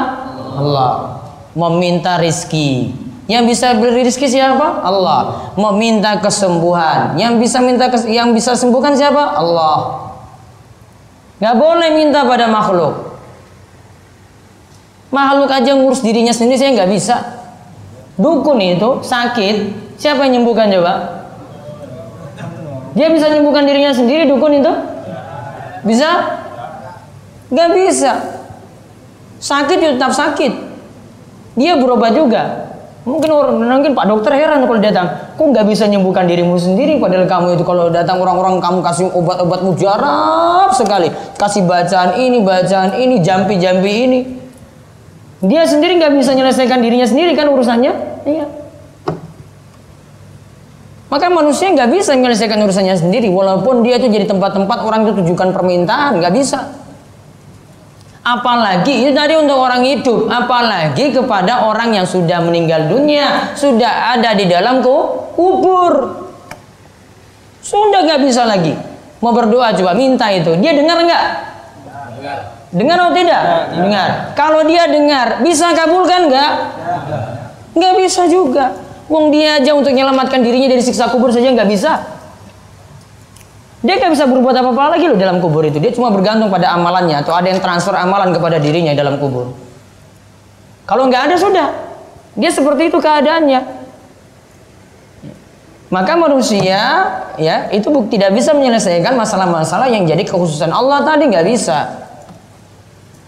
Allah. 0.56 1.20
Meminta 1.52 2.16
rizki. 2.16 2.96
Yang 3.28 3.44
bisa 3.52 3.76
beri 3.76 4.08
rizki 4.08 4.32
siapa? 4.32 4.80
Allah. 4.80 5.52
Meminta 5.60 6.24
kesembuhan. 6.24 7.20
Yang 7.20 7.34
bisa 7.44 7.60
minta 7.60 7.92
kes- 7.92 8.08
yang 8.08 8.32
bisa 8.32 8.56
sembuhkan 8.56 8.96
siapa? 8.96 9.36
Allah. 9.36 10.08
Nggak 11.44 11.56
boleh 11.60 11.90
minta 11.92 12.24
pada 12.24 12.48
makhluk. 12.48 13.20
Makhluk 15.12 15.52
aja 15.52 15.76
ngurus 15.76 16.00
dirinya 16.00 16.32
sendiri 16.32 16.56
saya 16.56 16.72
nggak 16.80 16.92
bisa. 16.96 17.16
Dukun 18.20 18.60
itu 18.60 19.00
sakit, 19.00 19.56
siapa 19.96 20.28
yang 20.28 20.44
nyembuhkan 20.44 20.68
coba? 20.68 21.24
Dia 22.92 23.08
bisa 23.16 23.32
menyembuhkan 23.32 23.64
dirinya 23.64 23.96
sendiri 23.96 24.28
dukun 24.28 24.60
itu? 24.60 24.74
Bisa? 25.88 26.36
Nggak 27.48 27.70
bisa. 27.80 28.12
Sakit 29.40 29.78
ya 29.80 29.90
tetap 29.96 30.12
sakit. 30.12 30.52
Dia 31.56 31.80
berobat 31.80 32.12
juga. 32.12 32.68
Mungkin 33.08 33.32
orang 33.32 33.56
mungkin 33.64 33.96
Pak 33.96 34.06
Dokter 34.12 34.36
heran 34.36 34.68
kalau 34.68 34.84
datang, 34.84 35.08
kok 35.40 35.48
nggak 35.48 35.66
bisa 35.72 35.88
menyembuhkan 35.88 36.28
dirimu 36.28 36.60
sendiri? 36.60 37.00
Padahal 37.00 37.26
kamu 37.26 37.56
itu 37.56 37.64
kalau 37.64 37.88
datang 37.88 38.20
orang-orang 38.20 38.60
kamu 38.60 38.84
kasih 38.84 39.08
obat-obat 39.16 39.64
mujarab 39.64 40.70
sekali, 40.76 41.08
kasih 41.40 41.64
bacaan 41.64 42.20
ini, 42.20 42.44
bacaan 42.44 43.00
ini, 43.00 43.24
jampi-jampi 43.24 43.92
ini. 44.04 44.20
Dia 45.40 45.64
sendiri 45.64 45.96
nggak 45.96 46.20
bisa 46.20 46.36
menyelesaikan 46.36 46.84
dirinya 46.84 47.08
sendiri 47.08 47.32
kan 47.40 47.48
urusannya? 47.48 48.09
Iya. 48.30 48.46
Maka 51.10 51.26
manusia 51.34 51.74
nggak 51.74 51.90
bisa 51.90 52.14
menyelesaikan 52.14 52.62
urusannya 52.62 52.94
sendiri, 52.94 53.34
walaupun 53.34 53.82
dia 53.82 53.98
itu 53.98 54.14
jadi 54.14 54.30
tempat-tempat 54.30 54.86
orang 54.86 55.10
itu 55.10 55.18
tujukan 55.26 55.50
permintaan, 55.50 56.22
nggak 56.22 56.34
bisa. 56.38 56.70
Apalagi 58.22 59.10
itu 59.10 59.12
tadi 59.18 59.34
untuk 59.34 59.58
orang 59.58 59.82
hidup, 59.90 60.30
apalagi 60.30 61.10
kepada 61.10 61.66
orang 61.66 61.98
yang 61.98 62.06
sudah 62.06 62.46
meninggal 62.46 62.86
dunia, 62.86 63.58
sudah 63.58 64.14
ada 64.14 64.38
di 64.38 64.46
dalam 64.46 64.86
ku- 64.86 65.34
kubur. 65.34 66.30
Sudah 67.66 68.06
nggak 68.06 68.22
bisa 68.22 68.46
lagi. 68.46 68.78
Mau 69.26 69.34
berdoa 69.34 69.74
coba 69.74 69.98
minta 69.98 70.30
itu, 70.30 70.54
dia 70.62 70.78
dengar 70.78 71.02
nggak? 71.02 71.24
Dengar 72.70 72.98
atau 73.02 73.14
tidak? 73.18 73.42
Dengar. 73.82 74.10
Kalau 74.38 74.62
dia 74.62 74.86
dengar, 74.86 75.42
bisa 75.42 75.74
kabulkan 75.74 76.30
nggak? 76.30 76.52
Nggak 77.80 77.94
bisa 77.96 78.28
juga. 78.28 78.76
Wong 79.08 79.32
dia 79.32 79.58
aja 79.58 79.74
untuk 79.74 79.90
menyelamatkan 79.96 80.44
dirinya 80.44 80.70
dari 80.70 80.84
siksa 80.84 81.10
kubur 81.10 81.32
saja 81.32 81.50
nggak 81.50 81.70
bisa. 81.72 81.92
Dia 83.80 83.96
nggak 83.96 84.12
bisa 84.12 84.28
berbuat 84.28 84.54
apa-apa 84.60 85.00
lagi 85.00 85.08
loh 85.08 85.16
dalam 85.16 85.40
kubur 85.40 85.64
itu. 85.64 85.80
Dia 85.80 85.96
cuma 85.96 86.12
bergantung 86.12 86.52
pada 86.52 86.76
amalannya 86.76 87.24
atau 87.24 87.32
ada 87.32 87.48
yang 87.48 87.64
transfer 87.64 87.96
amalan 87.96 88.36
kepada 88.36 88.60
dirinya 88.60 88.92
dalam 88.92 89.16
kubur. 89.16 89.56
Kalau 90.84 91.08
nggak 91.08 91.32
ada 91.32 91.36
sudah, 91.40 91.68
dia 92.36 92.52
seperti 92.52 92.92
itu 92.92 93.00
keadaannya. 93.00 93.80
Maka 95.90 96.14
manusia 96.14 96.82
ya 97.42 97.56
itu 97.74 97.90
tidak 98.14 98.38
bisa 98.38 98.54
menyelesaikan 98.54 99.18
masalah-masalah 99.18 99.90
yang 99.90 100.06
jadi 100.06 100.22
kekhususan 100.22 100.70
Allah 100.70 101.02
tadi 101.02 101.32
nggak 101.32 101.48
bisa. 101.50 102.09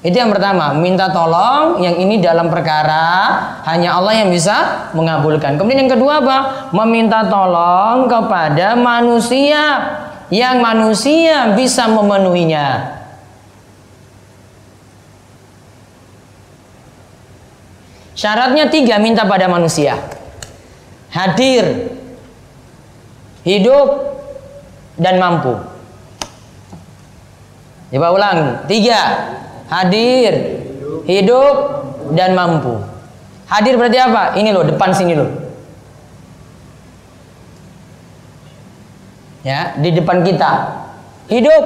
Itu 0.02 0.18
yang 0.18 0.34
pertama, 0.34 0.74
minta 0.74 1.14
tolong 1.14 1.78
yang 1.78 1.94
ini 1.94 2.18
dalam 2.18 2.50
perkara 2.50 3.38
hanya 3.70 4.02
Allah 4.02 4.18
yang 4.18 4.34
bisa 4.34 4.90
mengabulkan. 4.98 5.62
Kemudian 5.62 5.86
yang 5.86 5.94
kedua 5.94 6.26
apa? 6.26 6.38
Meminta 6.74 7.30
tolong 7.30 8.10
kepada 8.10 8.74
manusia 8.74 9.62
yang 10.34 10.58
manusia 10.58 11.54
bisa 11.54 11.86
memenuhinya. 11.86 12.98
Syaratnya 18.18 18.74
tiga 18.74 18.98
minta 18.98 19.30
pada 19.30 19.46
manusia. 19.46 20.02
Hadir, 21.14 21.94
hidup, 23.46 23.88
dan 24.98 25.22
mampu. 25.22 25.58
Coba 27.92 28.08
ulang. 28.14 28.40
Tiga. 28.66 29.02
Hadir, 29.72 30.34
hidup, 31.08 31.56
dan 32.12 32.36
mampu. 32.36 32.76
Hadir 33.48 33.80
berarti 33.80 34.00
apa? 34.04 34.36
Ini 34.36 34.52
loh, 34.52 34.68
depan 34.68 34.92
sini 34.92 35.16
loh. 35.16 35.32
Ya, 39.48 39.74
di 39.80 39.96
depan 39.96 40.28
kita. 40.28 40.52
Hidup, 41.32 41.64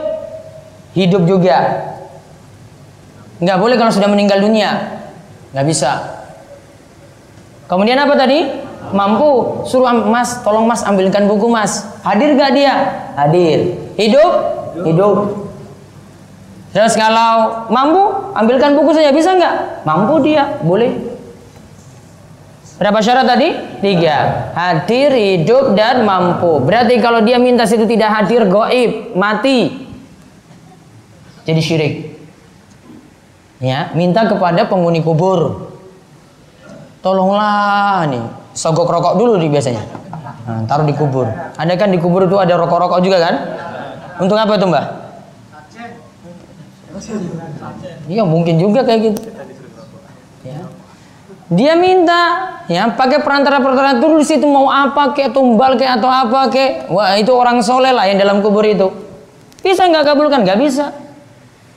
hidup 0.93 1.25
juga. 1.25 1.57
Nggak 3.41 3.57
boleh 3.57 3.75
kalau 3.75 3.91
sudah 3.91 4.07
meninggal 4.07 4.39
dunia. 4.39 5.01
Nggak 5.51 5.65
bisa. 5.65 5.91
Kemudian 7.65 7.97
apa 7.97 8.13
tadi? 8.13 8.45
Mampu. 8.93 9.65
Suruh 9.65 9.89
mas, 10.05 10.45
tolong 10.45 10.69
mas 10.69 10.85
ambilkan 10.85 11.25
buku 11.25 11.49
mas. 11.49 11.89
Hadir 12.05 12.37
gak 12.37 12.53
dia? 12.53 12.73
Hadir. 13.17 13.73
Hidup? 13.97 14.31
Hidup. 14.85 15.44
Terus 16.75 16.91
kalau 16.99 17.63
mampu, 17.71 18.35
ambilkan 18.35 18.75
buku 18.75 18.91
saja 18.91 19.15
bisa 19.15 19.31
nggak? 19.31 19.87
Mampu 19.87 20.19
dia, 20.19 20.59
boleh. 20.59 20.91
Berapa 22.75 22.99
syarat 22.99 23.23
tadi? 23.23 23.55
Tiga. 23.79 24.51
Hadir, 24.51 25.15
hidup, 25.15 25.71
dan 25.71 26.03
mampu. 26.03 26.59
Berarti 26.59 26.99
kalau 26.99 27.23
dia 27.23 27.39
minta 27.39 27.63
situ 27.63 27.87
tidak 27.87 28.11
hadir, 28.11 28.43
goib, 28.51 29.15
mati. 29.15 29.87
Jadi 31.47 31.61
syirik. 31.63 31.93
Ya, 33.63 33.95
minta 33.95 34.27
kepada 34.27 34.67
penghuni 34.67 34.99
kubur. 34.99 35.71
Tolonglah 36.99 38.03
nih, 38.11 38.25
sogok 38.51 38.91
rokok 38.91 39.15
dulu 39.15 39.39
nih 39.39 39.47
biasanya. 39.47 39.79
Nah, 40.43 40.67
taruh 40.67 40.83
di 40.83 40.91
kubur. 40.91 41.31
Ada 41.55 41.79
kan 41.79 41.87
di 41.87 42.03
kubur 42.03 42.27
itu 42.27 42.35
ada 42.35 42.59
rokok-rokok 42.59 42.99
juga 42.99 43.23
kan? 43.23 43.35
Untuk 44.19 44.35
apa 44.35 44.59
itu 44.59 44.67
mbak? 44.67 45.04
Iya 48.05 48.23
mungkin 48.23 48.55
juga 48.59 48.85
kayak 48.87 48.99
gitu. 49.11 49.19
Ya. 50.45 50.61
Dia 51.45 51.73
minta 51.77 52.21
ya 52.65 52.89
pakai 52.89 53.21
perantara-perantara 53.21 54.01
dulu 54.01 54.21
di 54.21 54.27
situ 54.27 54.49
mau 54.49 54.71
apa 54.71 55.13
kayak 55.13 55.35
tumbal 55.35 55.77
kayak 55.77 56.01
atau 56.01 56.09
apa 56.09 56.49
kayak 56.49 56.89
wah 56.89 57.13
itu 57.19 57.29
orang 57.35 57.61
soleh 57.61 57.93
lah 57.93 58.09
yang 58.09 58.17
dalam 58.17 58.41
kubur 58.41 58.65
itu. 58.65 58.89
Bisa 59.61 59.85
nggak 59.85 60.05
kabulkan? 60.13 60.41
Nggak 60.41 60.59
bisa. 60.61 60.85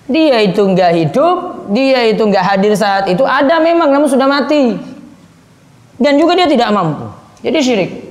Dia 0.08 0.40
itu 0.40 0.64
nggak 0.64 0.92
hidup 0.96 1.36
dia 1.68 2.00
itu 2.08 2.22
nggak 2.24 2.44
hadir 2.44 2.72
saat 2.72 3.04
itu. 3.12 3.24
Ada 3.28 3.60
memang 3.60 3.92
namun 3.92 4.08
sudah 4.08 4.24
mati. 4.24 4.80
Dan 5.98 6.14
juga 6.16 6.38
dia 6.38 6.48
tidak 6.48 6.70
mampu. 6.72 7.10
Jadi 7.42 7.58
syirik 7.60 8.07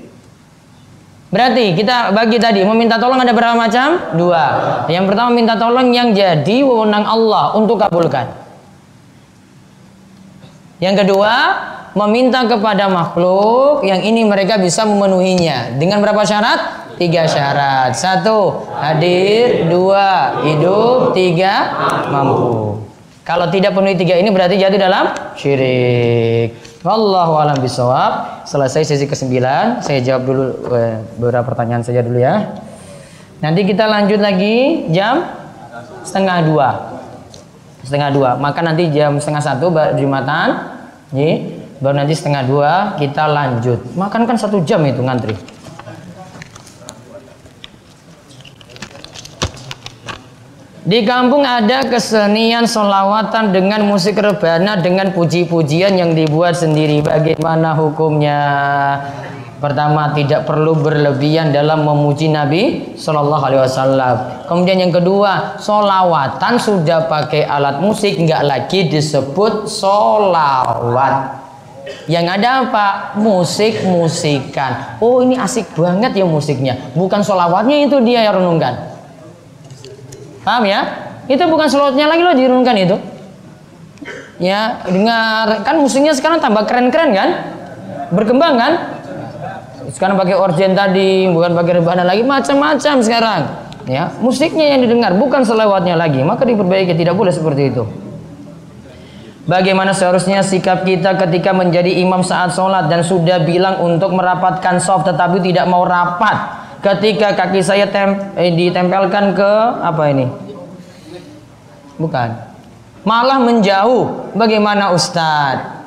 Berarti 1.28 1.76
kita 1.76 2.16
bagi 2.16 2.40
tadi 2.40 2.64
meminta 2.64 2.96
tolong 2.96 3.20
ada 3.20 3.36
berapa 3.36 3.52
macam? 3.52 4.16
Dua. 4.16 4.44
Yang 4.88 5.12
pertama 5.12 5.30
minta 5.36 5.60
tolong 5.60 5.92
yang 5.92 6.16
jadi 6.16 6.64
wewenang 6.64 7.04
Allah 7.04 7.52
untuk 7.60 7.84
kabulkan. 7.84 8.32
Yang 10.80 11.04
kedua, 11.04 11.34
meminta 11.98 12.48
kepada 12.48 12.88
makhluk 12.88 13.84
yang 13.84 14.00
ini 14.00 14.24
mereka 14.24 14.56
bisa 14.56 14.88
memenuhinya. 14.88 15.76
Dengan 15.76 16.00
berapa 16.00 16.24
syarat? 16.24 16.94
Tiga 16.96 17.28
syarat. 17.28 17.92
Satu, 17.98 18.64
hadir. 18.80 19.68
Dua, 19.68 20.40
hidup. 20.48 21.12
Tiga, 21.12 21.76
mampu. 22.08 22.80
Kalau 23.28 23.52
tidak 23.52 23.76
penuhi 23.76 24.00
tiga 24.00 24.16
ini 24.16 24.32
berarti 24.32 24.56
jatuh 24.56 24.80
dalam 24.80 25.12
syirik. 25.36 26.67
Wallahu 26.88 27.36
alam 27.36 27.60
bisawab. 27.60 28.48
Selesai 28.48 28.88
sesi 28.88 29.04
ke-9, 29.12 29.44
saya 29.84 30.00
jawab 30.00 30.24
dulu 30.24 30.46
eh, 30.72 31.04
beberapa 31.20 31.44
pertanyaan 31.44 31.84
saja 31.84 32.00
dulu 32.00 32.16
ya. 32.16 32.64
Nanti 33.44 33.68
kita 33.68 33.84
lanjut 33.92 34.24
lagi 34.24 34.88
jam 34.96 35.28
setengah 36.08 36.48
dua. 36.48 36.70
Setengah 37.84 38.10
dua. 38.16 38.30
Maka 38.40 38.64
nanti 38.64 38.88
jam 38.96 39.20
setengah 39.20 39.44
satu 39.44 39.68
Jumatan. 40.00 40.80
Ye, 41.12 41.60
baru 41.84 42.08
nanti 42.08 42.16
setengah 42.16 42.48
dua 42.48 42.72
kita 42.96 43.28
lanjut. 43.28 43.84
Makan 44.00 44.24
kan 44.24 44.40
satu 44.40 44.64
jam 44.64 44.80
itu 44.88 45.04
ngantri. 45.04 45.36
Di 50.88 51.04
kampung 51.04 51.44
ada 51.44 51.84
kesenian 51.84 52.64
solawatan 52.64 53.52
dengan 53.52 53.84
musik 53.84 54.16
rebana 54.24 54.80
dengan 54.80 55.12
puji-pujian 55.12 56.00
yang 56.00 56.16
dibuat 56.16 56.56
sendiri. 56.56 57.04
Bagaimana 57.04 57.76
hukumnya? 57.76 58.40
Pertama, 59.60 60.16
tidak 60.16 60.48
perlu 60.48 60.80
berlebihan 60.80 61.52
dalam 61.52 61.84
memuji 61.84 62.32
Nabi 62.32 62.96
Shallallahu 62.96 63.44
Alaihi 63.44 63.62
Wasallam. 63.68 64.16
Kemudian 64.48 64.88
yang 64.88 64.96
kedua, 64.96 65.60
solawatan 65.60 66.56
sudah 66.56 67.04
pakai 67.12 67.44
alat 67.44 67.84
musik, 67.84 68.16
nggak 68.24 68.48
lagi 68.48 68.88
disebut 68.88 69.68
solawat. 69.68 71.44
Yang 72.08 72.26
ada 72.40 72.50
apa? 72.64 72.88
Musik-musikan. 73.20 75.04
Oh 75.04 75.20
ini 75.20 75.36
asik 75.36 75.68
banget 75.76 76.16
ya 76.16 76.24
musiknya. 76.24 76.80
Bukan 76.96 77.28
solawatnya 77.28 77.84
itu 77.84 78.00
dia 78.08 78.24
yang 78.24 78.40
renungkan. 78.40 78.97
Paham 80.48 80.64
ya? 80.64 80.82
Itu 81.28 81.44
bukan 81.52 81.68
selotnya 81.68 82.08
lagi 82.08 82.24
loh 82.24 82.32
dirunkan 82.32 82.76
itu. 82.80 82.96
Ya, 84.40 84.80
dengar 84.88 85.68
kan 85.68 85.76
musiknya 85.76 86.16
sekarang 86.16 86.40
tambah 86.40 86.64
keren-keren 86.64 87.12
kan? 87.12 87.30
Berkembang 88.16 88.56
kan? 88.56 88.74
Sekarang 89.92 90.16
pakai 90.16 90.40
orgen 90.40 90.72
tadi, 90.72 91.28
bukan 91.28 91.52
pakai 91.52 91.84
rebana 91.84 92.08
lagi, 92.08 92.24
macam-macam 92.24 92.96
sekarang. 93.04 93.42
Ya, 93.92 94.08
musiknya 94.24 94.72
yang 94.72 94.88
didengar 94.88 95.20
bukan 95.20 95.44
selewatnya 95.44 96.00
lagi, 96.00 96.24
maka 96.24 96.48
diperbaiki 96.48 96.96
tidak 96.96 97.20
boleh 97.20 97.36
seperti 97.36 97.76
itu. 97.76 97.84
Bagaimana 99.48 99.92
seharusnya 99.92 100.44
sikap 100.44 100.88
kita 100.88 101.16
ketika 101.28 101.52
menjadi 101.52 101.92
imam 102.04 102.24
saat 102.24 102.56
sholat 102.56 102.88
dan 102.88 103.04
sudah 103.04 103.44
bilang 103.44 103.84
untuk 103.84 104.16
merapatkan 104.16 104.80
soft 104.80 105.08
tetapi 105.08 105.40
tidak 105.40 105.68
mau 105.72 105.88
rapat 105.88 106.57
ketika 106.82 107.34
kaki 107.34 107.62
saya 107.62 107.90
tem 107.90 108.34
eh, 108.38 108.54
ditempelkan 108.54 109.34
ke 109.38 109.52
apa 109.82 110.04
ini? 110.12 110.26
Bukan 111.98 112.48
malah 113.08 113.40
menjauh. 113.40 114.36
Bagaimana 114.36 114.92
Ustadz? 114.92 115.80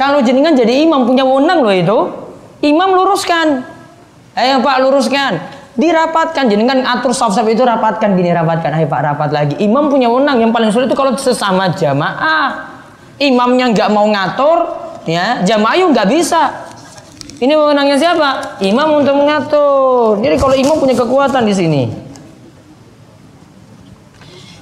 Kalau 0.00 0.24
jenengan 0.24 0.56
jadi 0.56 0.80
imam 0.88 1.04
punya 1.04 1.28
wewenang 1.28 1.60
loh 1.60 1.76
itu, 1.76 1.98
imam 2.64 2.96
luruskan. 2.96 3.60
Ayo 4.32 4.64
Pak 4.64 4.76
luruskan. 4.80 5.60
Dirapatkan 5.76 6.48
jenengan 6.48 6.80
atur 6.88 7.12
saf-saf 7.12 7.44
itu 7.44 7.60
rapatkan 7.60 8.16
gini 8.16 8.32
rapatkan. 8.32 8.80
Ayo 8.80 8.88
Pak 8.88 9.00
rapat 9.04 9.28
lagi. 9.28 9.54
Imam 9.60 9.92
punya 9.92 10.08
wewenang 10.08 10.40
yang 10.40 10.50
paling 10.56 10.72
sulit 10.72 10.88
itu 10.88 10.96
kalau 10.96 11.12
sesama 11.20 11.68
jamaah. 11.76 12.72
Imamnya 13.20 13.68
nggak 13.76 13.92
mau 13.92 14.08
ngatur, 14.08 14.58
ya 15.04 15.44
jamaah 15.44 15.76
yuk 15.76 15.92
nggak 15.92 16.08
bisa. 16.08 16.69
Ini 17.40 17.56
wewenangnya 17.56 17.96
siapa? 17.96 18.60
Imam 18.60 19.00
untuk 19.00 19.16
mengatur. 19.16 20.20
Jadi 20.20 20.36
kalau 20.36 20.52
imam 20.52 20.76
punya 20.76 20.92
kekuatan 20.92 21.48
di 21.48 21.54
sini. 21.56 21.82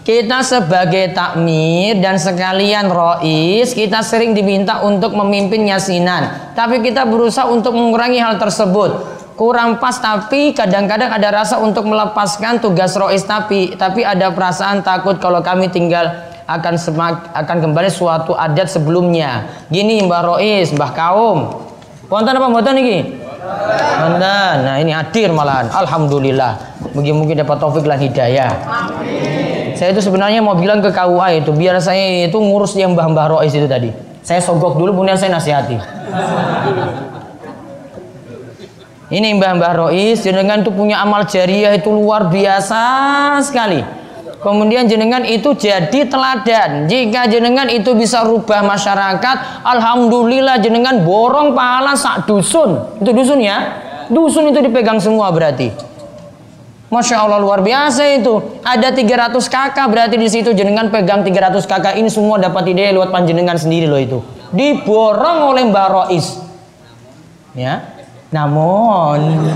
Kita 0.06 0.40
sebagai 0.40 1.12
takmir 1.12 2.00
dan 2.00 2.16
sekalian 2.16 2.88
rois, 2.88 3.76
kita 3.76 4.00
sering 4.00 4.32
diminta 4.32 4.80
untuk 4.80 5.12
memimpin 5.12 5.68
yasinan. 5.68 6.54
Tapi 6.56 6.80
kita 6.80 7.04
berusaha 7.04 7.44
untuk 7.50 7.76
mengurangi 7.76 8.16
hal 8.16 8.40
tersebut. 8.40 9.18
Kurang 9.36 9.76
pas 9.82 10.00
tapi 10.00 10.56
kadang-kadang 10.56 11.12
ada 11.12 11.28
rasa 11.44 11.60
untuk 11.60 11.84
melepaskan 11.86 12.58
tugas 12.58 12.96
rois 12.98 13.22
tapi 13.22 13.76
tapi 13.78 14.02
ada 14.02 14.34
perasaan 14.34 14.82
takut 14.82 15.20
kalau 15.22 15.44
kami 15.44 15.70
tinggal 15.70 16.10
akan 16.48 16.74
semak, 16.80 17.28
akan 17.36 17.68
kembali 17.68 17.92
suatu 17.92 18.32
adat 18.32 18.72
sebelumnya. 18.72 19.44
Gini 19.68 20.00
Mbah 20.08 20.24
Rois, 20.24 20.72
Mbah 20.72 20.90
Kaum. 20.96 21.67
Wonten 22.08 22.32
apa 22.32 22.48
mboten 22.48 22.74
iki? 22.80 22.98
Wonten. 24.00 24.56
Nah, 24.64 24.76
ini 24.80 24.96
hadir 24.96 25.28
malahan. 25.28 25.68
Alhamdulillah. 25.68 26.80
Mungkin-mungkin 26.96 27.36
dapat 27.36 27.60
taufik 27.60 27.84
dan 27.84 28.00
hidayah. 28.00 28.52
Saya 29.76 29.94
itu 29.94 30.02
sebenarnya 30.02 30.42
mau 30.42 30.56
bilang 30.58 30.82
ke 30.82 30.90
KUA 30.90 31.44
itu 31.44 31.54
biar 31.54 31.78
saya 31.78 32.26
itu 32.26 32.34
ngurus 32.34 32.74
yang 32.74 32.96
Mbah-mbah 32.96 33.38
Rois 33.38 33.52
itu 33.52 33.68
tadi. 33.68 33.92
Saya 34.24 34.42
sogok 34.42 34.74
dulu 34.80 34.96
kemudian 34.96 35.20
saya 35.20 35.36
nasihati. 35.36 35.76
Ini 39.12 39.28
Mbah-mbah 39.38 39.72
Rois 39.76 40.18
jenengan 40.24 40.64
itu 40.64 40.72
punya 40.72 41.04
amal 41.04 41.28
jariah 41.28 41.76
itu 41.76 41.92
luar 41.92 42.26
biasa 42.32 42.82
sekali. 43.44 43.97
Kemudian 44.38 44.86
jenengan 44.86 45.26
itu 45.26 45.50
jadi 45.58 46.06
teladan. 46.06 46.86
Jika 46.86 47.26
jenengan 47.26 47.66
itu 47.66 47.90
bisa 47.98 48.22
rubah 48.22 48.62
masyarakat, 48.62 49.66
alhamdulillah 49.66 50.62
jenengan 50.62 51.02
borong 51.02 51.58
pahala 51.58 51.98
sak 51.98 52.30
dusun. 52.30 52.78
Itu 53.02 53.10
dusun 53.10 53.42
ya? 53.42 53.82
Dusun 54.06 54.54
itu 54.54 54.62
dipegang 54.62 55.02
semua 55.02 55.34
berarti. 55.34 55.74
Masya 56.88 57.20
Allah 57.20 57.42
luar 57.42 57.60
biasa 57.60 58.16
itu. 58.16 58.62
Ada 58.64 58.94
300 58.94 59.36
kakak 59.44 59.86
berarti 59.90 60.16
di 60.16 60.28
situ 60.30 60.56
jenengan 60.56 60.88
pegang 60.88 61.20
300 61.20 61.60
kakak 61.68 61.94
ini 62.00 62.08
semua 62.08 62.40
dapat 62.40 62.64
ide 62.72 62.96
lewat 62.96 63.12
panjenengan 63.12 63.60
sendiri 63.60 63.84
loh 63.84 64.00
itu. 64.00 64.18
Diborong 64.54 65.52
oleh 65.52 65.68
Mbak 65.68 65.88
Rois. 65.92 66.26
Ya. 67.52 67.92
Namun 68.32 69.50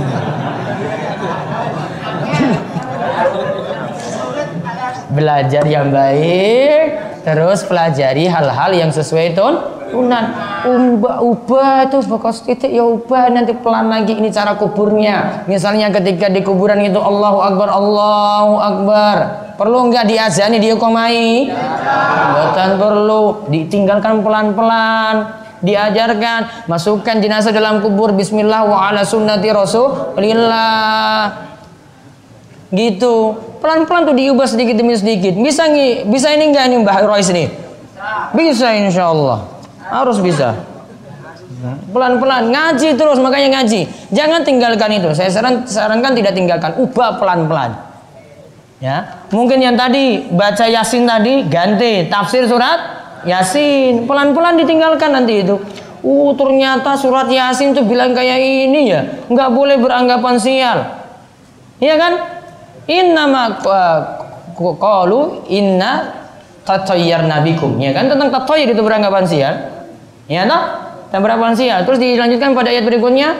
belajar 5.13 5.69
yang 5.69 5.93
baik 5.93 7.13
terus 7.23 7.63
pelajari 7.63 8.27
hal-hal 8.27 8.75
yang 8.75 8.91
sesuai 8.91 9.39
ton 9.39 9.63
tunan. 9.93 10.25
Ubah 10.65 11.21
ubah 11.21 11.87
itu 11.87 12.01
fokus 12.09 12.41
titik 12.43 12.73
ya 12.73 12.83
ubah. 12.83 13.29
Nanti 13.29 13.53
pelan 13.53 13.93
lagi 13.93 14.17
ini 14.17 14.33
cara 14.33 14.57
kuburnya. 14.57 15.45
Misalnya 15.45 15.93
ketika 15.93 16.33
di 16.33 16.41
kuburan 16.41 16.81
itu 16.81 16.97
Allahu 16.97 17.39
Akbar 17.45 17.69
Allahu 17.69 18.55
Akbar. 18.57 19.17
Perlu 19.61 19.93
nggak 19.93 20.09
diazani 20.09 20.59
dihukumai 20.59 21.53
bukan 22.33 22.71
perlu. 22.81 23.23
Ditinggalkan 23.53 24.25
pelan-pelan. 24.25 25.45
Diajarkan. 25.63 26.67
Masukkan 26.67 27.23
jenazah 27.23 27.55
dalam 27.55 27.85
kubur. 27.85 28.11
Bismillah 28.17 28.67
wa 28.67 28.91
ala 28.91 29.07
sunnati 29.07 29.53
Rasulillah 29.53 31.52
gitu 32.73 33.37
pelan-pelan 33.61 34.09
tuh 34.09 34.17
diubah 34.17 34.49
sedikit 34.49 34.81
demi 34.81 34.97
sedikit 34.97 35.37
bisa 35.37 35.69
nih 35.69 36.09
bisa 36.09 36.33
ini 36.33 36.51
enggak 36.51 36.73
nih 36.73 36.79
Mbah 36.81 36.99
Rois 37.05 37.29
ini 37.29 37.53
bisa 38.33 38.73
insya 38.73 39.13
Allah 39.13 39.53
harus 39.93 40.19
bisa. 40.19 40.57
Pelan-pelan 41.95 42.51
ngaji 42.51 42.99
terus 42.99 43.23
makanya 43.23 43.61
ngaji. 43.61 43.87
Jangan 44.11 44.43
tinggalkan 44.43 44.91
itu. 44.99 45.15
Saya 45.15 45.31
saran, 45.31 45.63
sarankan 45.69 46.17
tidak 46.17 46.35
tinggalkan, 46.35 46.75
ubah 46.75 47.23
pelan-pelan. 47.23 47.77
Ya, 48.83 49.23
mungkin 49.31 49.63
yang 49.63 49.79
tadi 49.79 50.27
baca 50.27 50.67
Yasin 50.67 51.07
tadi 51.07 51.47
ganti 51.47 52.11
tafsir 52.11 52.51
surat 52.51 52.83
Yasin. 53.23 54.11
Pelan-pelan 54.11 54.59
ditinggalkan 54.59 55.15
nanti 55.15 55.47
itu. 55.47 55.55
Uh, 56.03 56.35
ternyata 56.35 56.99
surat 56.99 57.31
Yasin 57.31 57.79
tuh 57.79 57.87
bilang 57.87 58.11
kayak 58.11 58.43
ini 58.43 58.91
ya. 58.91 59.23
Nggak 59.31 59.51
boleh 59.55 59.79
beranggapan 59.79 60.35
sial. 60.43 60.79
Iya 61.79 61.95
kan? 61.95 62.13
Inna 62.91 63.25
ma 63.31 63.45
qalu 64.57 65.47
inna 65.51 66.23
tatayyar 66.67 67.27
nabikum. 67.27 67.79
Ya 67.79 67.95
kan 67.95 68.11
tentang 68.11 68.31
tatayyur 68.31 68.75
itu 68.75 68.83
beranggapan 68.83 69.25
sial. 69.27 69.55
Ya 70.31 70.47
toh? 70.47 70.63
Dan 71.13 71.21
berapa 71.21 71.45
lansia? 71.45 71.85
Terus 71.85 72.01
dilanjutkan 72.01 72.57
pada 72.57 72.73
ayat 72.73 72.89
berikutnya. 72.89 73.37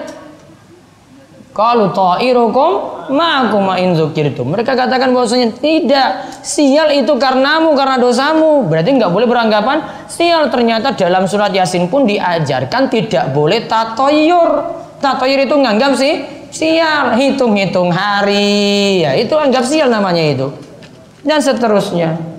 Kalau 1.53 1.93
ta'irukum 1.93 2.71
ma'akum 3.13 3.69
ma'in 3.69 3.93
zukirtum. 3.93 4.53
Mereka 4.53 4.73
katakan 4.73 5.13
bahwasanya 5.13 5.53
tidak. 5.57 6.41
Sial 6.41 6.93
itu 6.97 7.13
karenamu, 7.17 7.77
karena 7.77 8.01
dosamu. 8.01 8.65
Berarti 8.69 8.97
nggak 8.97 9.13
boleh 9.13 9.29
beranggapan 9.29 10.09
sial. 10.09 10.49
Ternyata 10.49 10.97
dalam 10.97 11.29
surat 11.29 11.53
Yasin 11.53 11.93
pun 11.93 12.09
diajarkan 12.09 12.89
tidak 12.89 13.33
boleh 13.37 13.69
tatoyur. 13.69 14.81
Tatoyur 15.01 15.41
itu 15.45 15.57
nganggap 15.57 15.93
sih 15.97 16.42
sial. 16.53 17.17
Hitung-hitung 17.17 17.89
hari. 17.89 19.01
Ya, 19.03 19.17
itu 19.17 19.33
anggap 19.35 19.65
sial 19.65 19.89
namanya 19.89 20.23
itu. 20.23 20.53
Dan 21.25 21.41
seterusnya. 21.41 22.31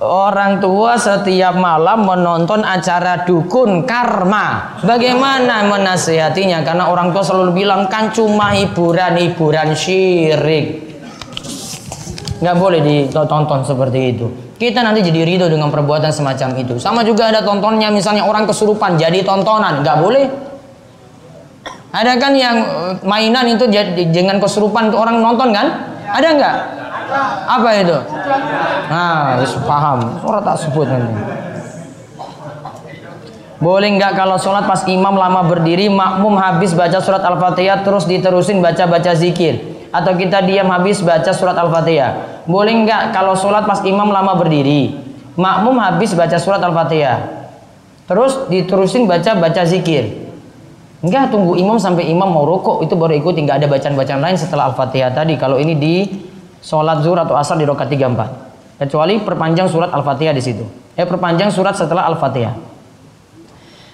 Orang 0.00 0.64
tua 0.64 0.96
setiap 0.96 1.60
malam 1.60 2.08
menonton 2.08 2.64
acara 2.64 3.28
dukun 3.28 3.84
karma. 3.84 4.80
Bagaimana 4.80 5.68
menasihatinya? 5.68 6.64
Karena 6.64 6.88
orang 6.88 7.12
tua 7.12 7.20
selalu 7.20 7.52
bilang 7.52 7.84
kan 7.92 8.08
cuma 8.08 8.56
hiburan-hiburan 8.56 9.76
syirik. 9.76 10.88
Nggak 12.40 12.56
boleh 12.56 12.80
ditonton 12.80 13.60
seperti 13.60 14.00
itu. 14.16 14.49
Kita 14.60 14.84
nanti 14.84 15.00
jadi 15.00 15.24
ridho 15.24 15.48
dengan 15.48 15.72
perbuatan 15.72 16.12
semacam 16.12 16.52
itu. 16.60 16.76
Sama 16.76 17.00
juga 17.00 17.32
ada 17.32 17.40
tontonnya 17.40 17.88
misalnya 17.88 18.28
orang 18.28 18.44
kesurupan 18.44 19.00
jadi 19.00 19.24
tontonan. 19.24 19.80
Nggak 19.80 19.96
boleh. 20.04 20.28
Ada 21.96 22.20
kan 22.20 22.36
yang 22.36 22.60
eh, 22.60 22.94
mainan 23.00 23.48
itu 23.48 23.64
dengan 24.12 24.36
kesurupan 24.36 24.92
orang 24.92 25.24
nonton 25.24 25.48
kan? 25.56 25.96
Ada 26.12 26.28
nggak? 26.36 26.56
Apa 27.48 27.68
itu? 27.80 27.96
Nah, 28.92 29.40
harus 29.40 29.56
paham. 29.64 29.98
Surat 30.20 30.44
tak 30.44 30.56
sebut 30.60 30.86
nanti. 30.86 31.14
Boleh 33.64 33.96
nggak 33.96 34.12
kalau 34.12 34.36
sholat 34.36 34.68
pas 34.68 34.84
imam 34.88 35.16
lama 35.16 35.40
berdiri, 35.44 35.88
makmum 35.88 36.36
habis 36.36 36.76
baca 36.76 37.00
surat 37.00 37.24
Al-Fatihah 37.24 37.80
terus 37.80 38.04
diterusin 38.04 38.60
baca-baca 38.60 39.16
zikir? 39.16 39.69
Atau 39.90 40.14
kita 40.14 40.46
diam 40.46 40.70
habis 40.70 41.02
baca 41.02 41.30
surat 41.34 41.58
Al-Fatihah? 41.58 42.42
Boleh 42.46 42.74
nggak 42.86 43.10
kalau 43.14 43.34
sholat 43.34 43.66
pas 43.66 43.82
imam 43.82 44.06
lama 44.10 44.38
berdiri, 44.38 44.94
makmum 45.34 45.78
habis 45.82 46.14
baca 46.14 46.38
surat 46.38 46.62
Al-Fatihah, 46.62 47.50
terus 48.06 48.46
diterusin 48.46 49.10
baca-baca 49.10 49.66
zikir? 49.66 50.30
Enggak, 51.00 51.32
tunggu 51.32 51.56
imam 51.56 51.80
sampai 51.80 52.06
imam 52.12 52.28
mau 52.28 52.44
rokok 52.44 52.84
itu 52.84 52.94
baru 52.94 53.18
ikut, 53.18 53.34
nggak 53.34 53.64
ada 53.64 53.66
bacaan-bacaan 53.66 54.20
lain 54.20 54.36
setelah 54.38 54.70
Al-Fatihah 54.70 55.10
tadi. 55.10 55.34
Kalau 55.34 55.58
ini 55.58 55.74
di 55.74 55.94
sholat 56.60 57.00
zuhur 57.00 57.18
atau 57.20 57.34
asar 57.36 57.56
di 57.56 57.64
rokat 57.64 57.88
34 57.88 58.80
kecuali 58.80 59.20
perpanjang 59.20 59.68
surat 59.68 59.92
al-fatihah 59.92 60.32
di 60.36 60.42
situ 60.44 60.64
eh 60.96 61.04
perpanjang 61.08 61.48
surat 61.52 61.76
setelah 61.76 62.08
al-fatihah 62.08 62.56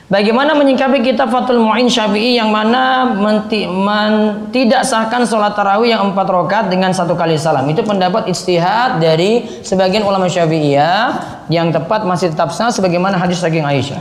Bagaimana 0.06 0.54
menyikapi 0.54 1.02
kitab 1.02 1.34
Fathul 1.34 1.58
Mu'in 1.58 1.90
Syafi'i 1.90 2.38
yang 2.38 2.54
mana 2.54 3.10
menti, 3.10 3.66
men, 3.66 4.46
tidak 4.54 4.86
sahkan 4.86 5.26
sholat 5.26 5.58
tarawih 5.58 5.98
yang 5.98 6.14
empat 6.14 6.30
rakaat 6.30 6.66
dengan 6.70 6.94
satu 6.94 7.18
kali 7.18 7.34
salam. 7.34 7.66
Itu 7.66 7.82
pendapat 7.82 8.30
istihad 8.30 9.02
dari 9.02 9.42
sebagian 9.66 10.06
ulama 10.06 10.30
Syafi'iyah 10.30 11.10
yang 11.50 11.74
tepat 11.74 12.06
masih 12.06 12.30
tetap 12.30 12.54
sah 12.54 12.70
sebagaimana 12.70 13.18
hadis 13.18 13.42
saking 13.42 13.66
Aisyah. 13.66 13.98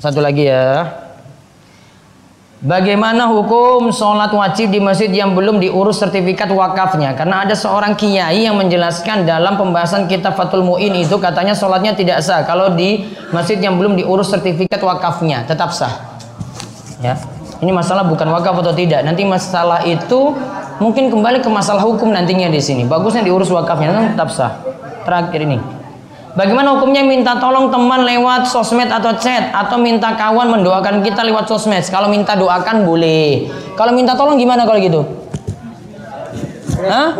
Satu 0.00 0.24
lagi 0.24 0.48
ya. 0.48 0.88
Bagaimana 2.60 3.24
hukum 3.24 3.88
sholat 3.88 4.36
wajib 4.36 4.68
di 4.68 4.84
masjid 4.84 5.08
yang 5.08 5.32
belum 5.32 5.64
diurus 5.64 5.96
sertifikat 5.96 6.52
wakafnya? 6.52 7.16
Karena 7.16 7.48
ada 7.48 7.56
seorang 7.56 7.96
kiai 7.96 8.44
yang 8.44 8.60
menjelaskan 8.60 9.24
dalam 9.24 9.56
pembahasan 9.56 10.04
kitab 10.04 10.36
Fatul 10.36 10.60
Mu'in 10.60 10.92
itu 10.92 11.16
katanya 11.16 11.56
sholatnya 11.56 11.96
tidak 11.96 12.20
sah 12.20 12.44
kalau 12.44 12.76
di 12.76 13.08
masjid 13.32 13.56
yang 13.56 13.80
belum 13.80 13.96
diurus 13.96 14.28
sertifikat 14.28 14.76
wakafnya 14.84 15.48
tetap 15.48 15.72
sah. 15.72 16.20
Ya, 17.00 17.16
ini 17.64 17.72
masalah 17.72 18.04
bukan 18.04 18.28
wakaf 18.28 18.52
atau 18.52 18.76
tidak. 18.76 19.08
Nanti 19.08 19.24
masalah 19.24 19.80
itu 19.88 20.36
mungkin 20.84 21.08
kembali 21.08 21.40
ke 21.40 21.48
masalah 21.48 21.80
hukum 21.80 22.12
nantinya 22.12 22.52
di 22.52 22.60
sini. 22.60 22.84
Bagusnya 22.84 23.24
diurus 23.24 23.48
wakafnya 23.48 24.12
tetap 24.12 24.28
sah. 24.28 24.60
Terakhir 25.08 25.48
ini. 25.48 25.79
Bagaimana 26.30 26.78
hukumnya 26.78 27.02
minta 27.02 27.34
tolong 27.42 27.74
teman 27.74 28.06
lewat 28.06 28.46
sosmed 28.46 28.86
atau 28.86 29.10
chat 29.18 29.50
atau 29.50 29.82
minta 29.82 30.14
kawan 30.14 30.54
mendoakan 30.54 31.02
kita 31.02 31.26
lewat 31.26 31.50
sosmed? 31.50 31.82
Kalau 31.90 32.06
minta 32.06 32.38
doakan 32.38 32.86
boleh. 32.86 33.50
Kalau 33.74 33.90
minta 33.90 34.14
tolong 34.14 34.38
gimana 34.38 34.62
kalau 34.62 34.78
gitu? 34.78 35.02
Hah? 36.86 37.18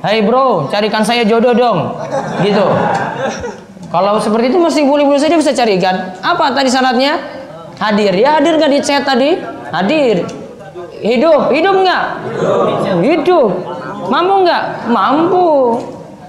Hai 0.00 0.24
bro, 0.24 0.68
carikan 0.72 1.04
saya 1.04 1.28
jodoh 1.28 1.52
dong. 1.52 2.00
Gitu. 2.40 2.66
Kalau 3.92 4.16
seperti 4.18 4.48
itu 4.48 4.58
masih 4.58 4.88
boleh-boleh 4.88 5.20
saja 5.20 5.36
bisa 5.36 5.52
carikan. 5.52 6.16
Apa 6.24 6.56
tadi 6.56 6.72
syaratnya? 6.72 7.20
Hadir. 7.76 8.16
Ya 8.16 8.40
hadir 8.40 8.56
nggak 8.56 8.72
di 8.72 8.80
chat 8.80 9.04
tadi? 9.04 9.36
Hadir. 9.68 10.24
Hidup, 11.04 11.52
hidup 11.52 11.76
nggak? 11.76 12.04
Hidup. 13.04 13.50
Mampu 14.08 14.34
nggak? 14.48 14.62
Mampu. 14.88 15.48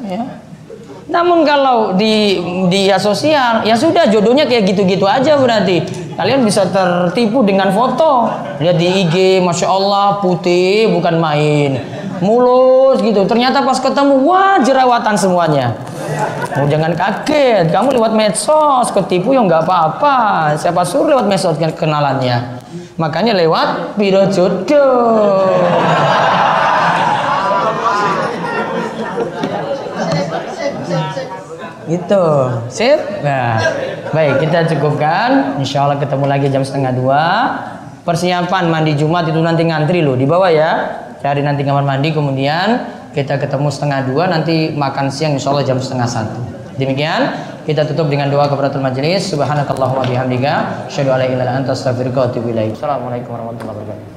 Ya. 0.05 0.23
Namun 1.05 1.45
kalau 1.45 1.93
di 1.93 2.41
di 2.65 2.89
ya 2.89 2.97
sosial, 2.97 3.61
ya 3.61 3.77
sudah 3.77 4.09
jodohnya 4.09 4.49
kayak 4.49 4.73
gitu-gitu 4.73 5.05
aja 5.05 5.37
berarti. 5.37 5.85
Kalian 6.15 6.41
bisa 6.47 6.65
tertipu 6.71 7.45
dengan 7.45 7.69
foto. 7.75 8.31
Lihat 8.57 8.77
di 8.79 8.87
IG, 9.05 9.15
masya 9.43 9.67
Allah 9.69 10.23
putih 10.23 10.89
bukan 10.89 11.19
main, 11.19 11.83
mulus 12.23 13.03
gitu. 13.03 13.27
Ternyata 13.27 13.61
pas 13.61 13.77
ketemu, 13.77 14.23
wah 14.25 14.57
jerawatan 14.63 15.15
semuanya. 15.19 15.75
Oh, 16.55 16.65
jangan 16.65 16.95
kaget, 16.95 17.67
kamu 17.67 17.99
lewat 17.99 18.15
medsos 18.15 18.87
ketipu 18.95 19.35
ya 19.35 19.43
nggak 19.43 19.67
apa-apa. 19.67 20.17
Siapa 20.55 20.87
suruh 20.87 21.19
lewat 21.19 21.27
medsos 21.27 21.59
kenalannya? 21.59 22.63
Makanya 22.95 23.35
lewat 23.35 23.99
biro 23.99 24.23
jodoh. 24.31 25.51
Gitu. 31.85 32.25
Sip? 32.69 32.99
Nah, 33.21 33.61
baik 34.09 34.41
kita 34.41 34.65
cukupkan. 34.75 35.61
Insya 35.61 35.85
Allah 35.85 36.01
ketemu 36.01 36.25
lagi 36.25 36.47
jam 36.49 36.65
setengah 36.65 36.91
dua. 36.97 37.23
Persiapan 38.05 38.69
mandi 38.69 38.93
Jumat 38.93 39.25
itu 39.29 39.41
nanti 39.41 39.65
ngantri 39.65 40.05
loh 40.05 40.13
di 40.13 40.29
bawah 40.29 40.49
ya. 40.49 40.71
Cari 41.21 41.41
nanti 41.41 41.65
kamar 41.65 41.81
mandi 41.81 42.13
kemudian 42.13 42.85
kita 43.17 43.41
ketemu 43.41 43.73
setengah 43.73 44.05
dua 44.05 44.29
nanti 44.29 44.77
makan 44.77 45.09
siang 45.09 45.33
insya 45.33 45.49
Allah 45.49 45.65
jam 45.65 45.81
setengah 45.81 46.05
satu. 46.05 46.41
Demikian 46.77 47.33
kita 47.65 47.87
tutup 47.89 48.11
dengan 48.11 48.29
doa 48.29 48.45
kepada 48.45 48.69
majelis. 48.77 49.25
Subhanakallahumma 49.31 50.05
bihamdika. 50.05 50.85
Asyhadu 50.85 51.17
an 51.17 51.21
la. 51.37 51.65
Assalamualaikum 51.65 53.29
warahmatullahi 53.33 53.73
wabarakatuh. 53.73 54.14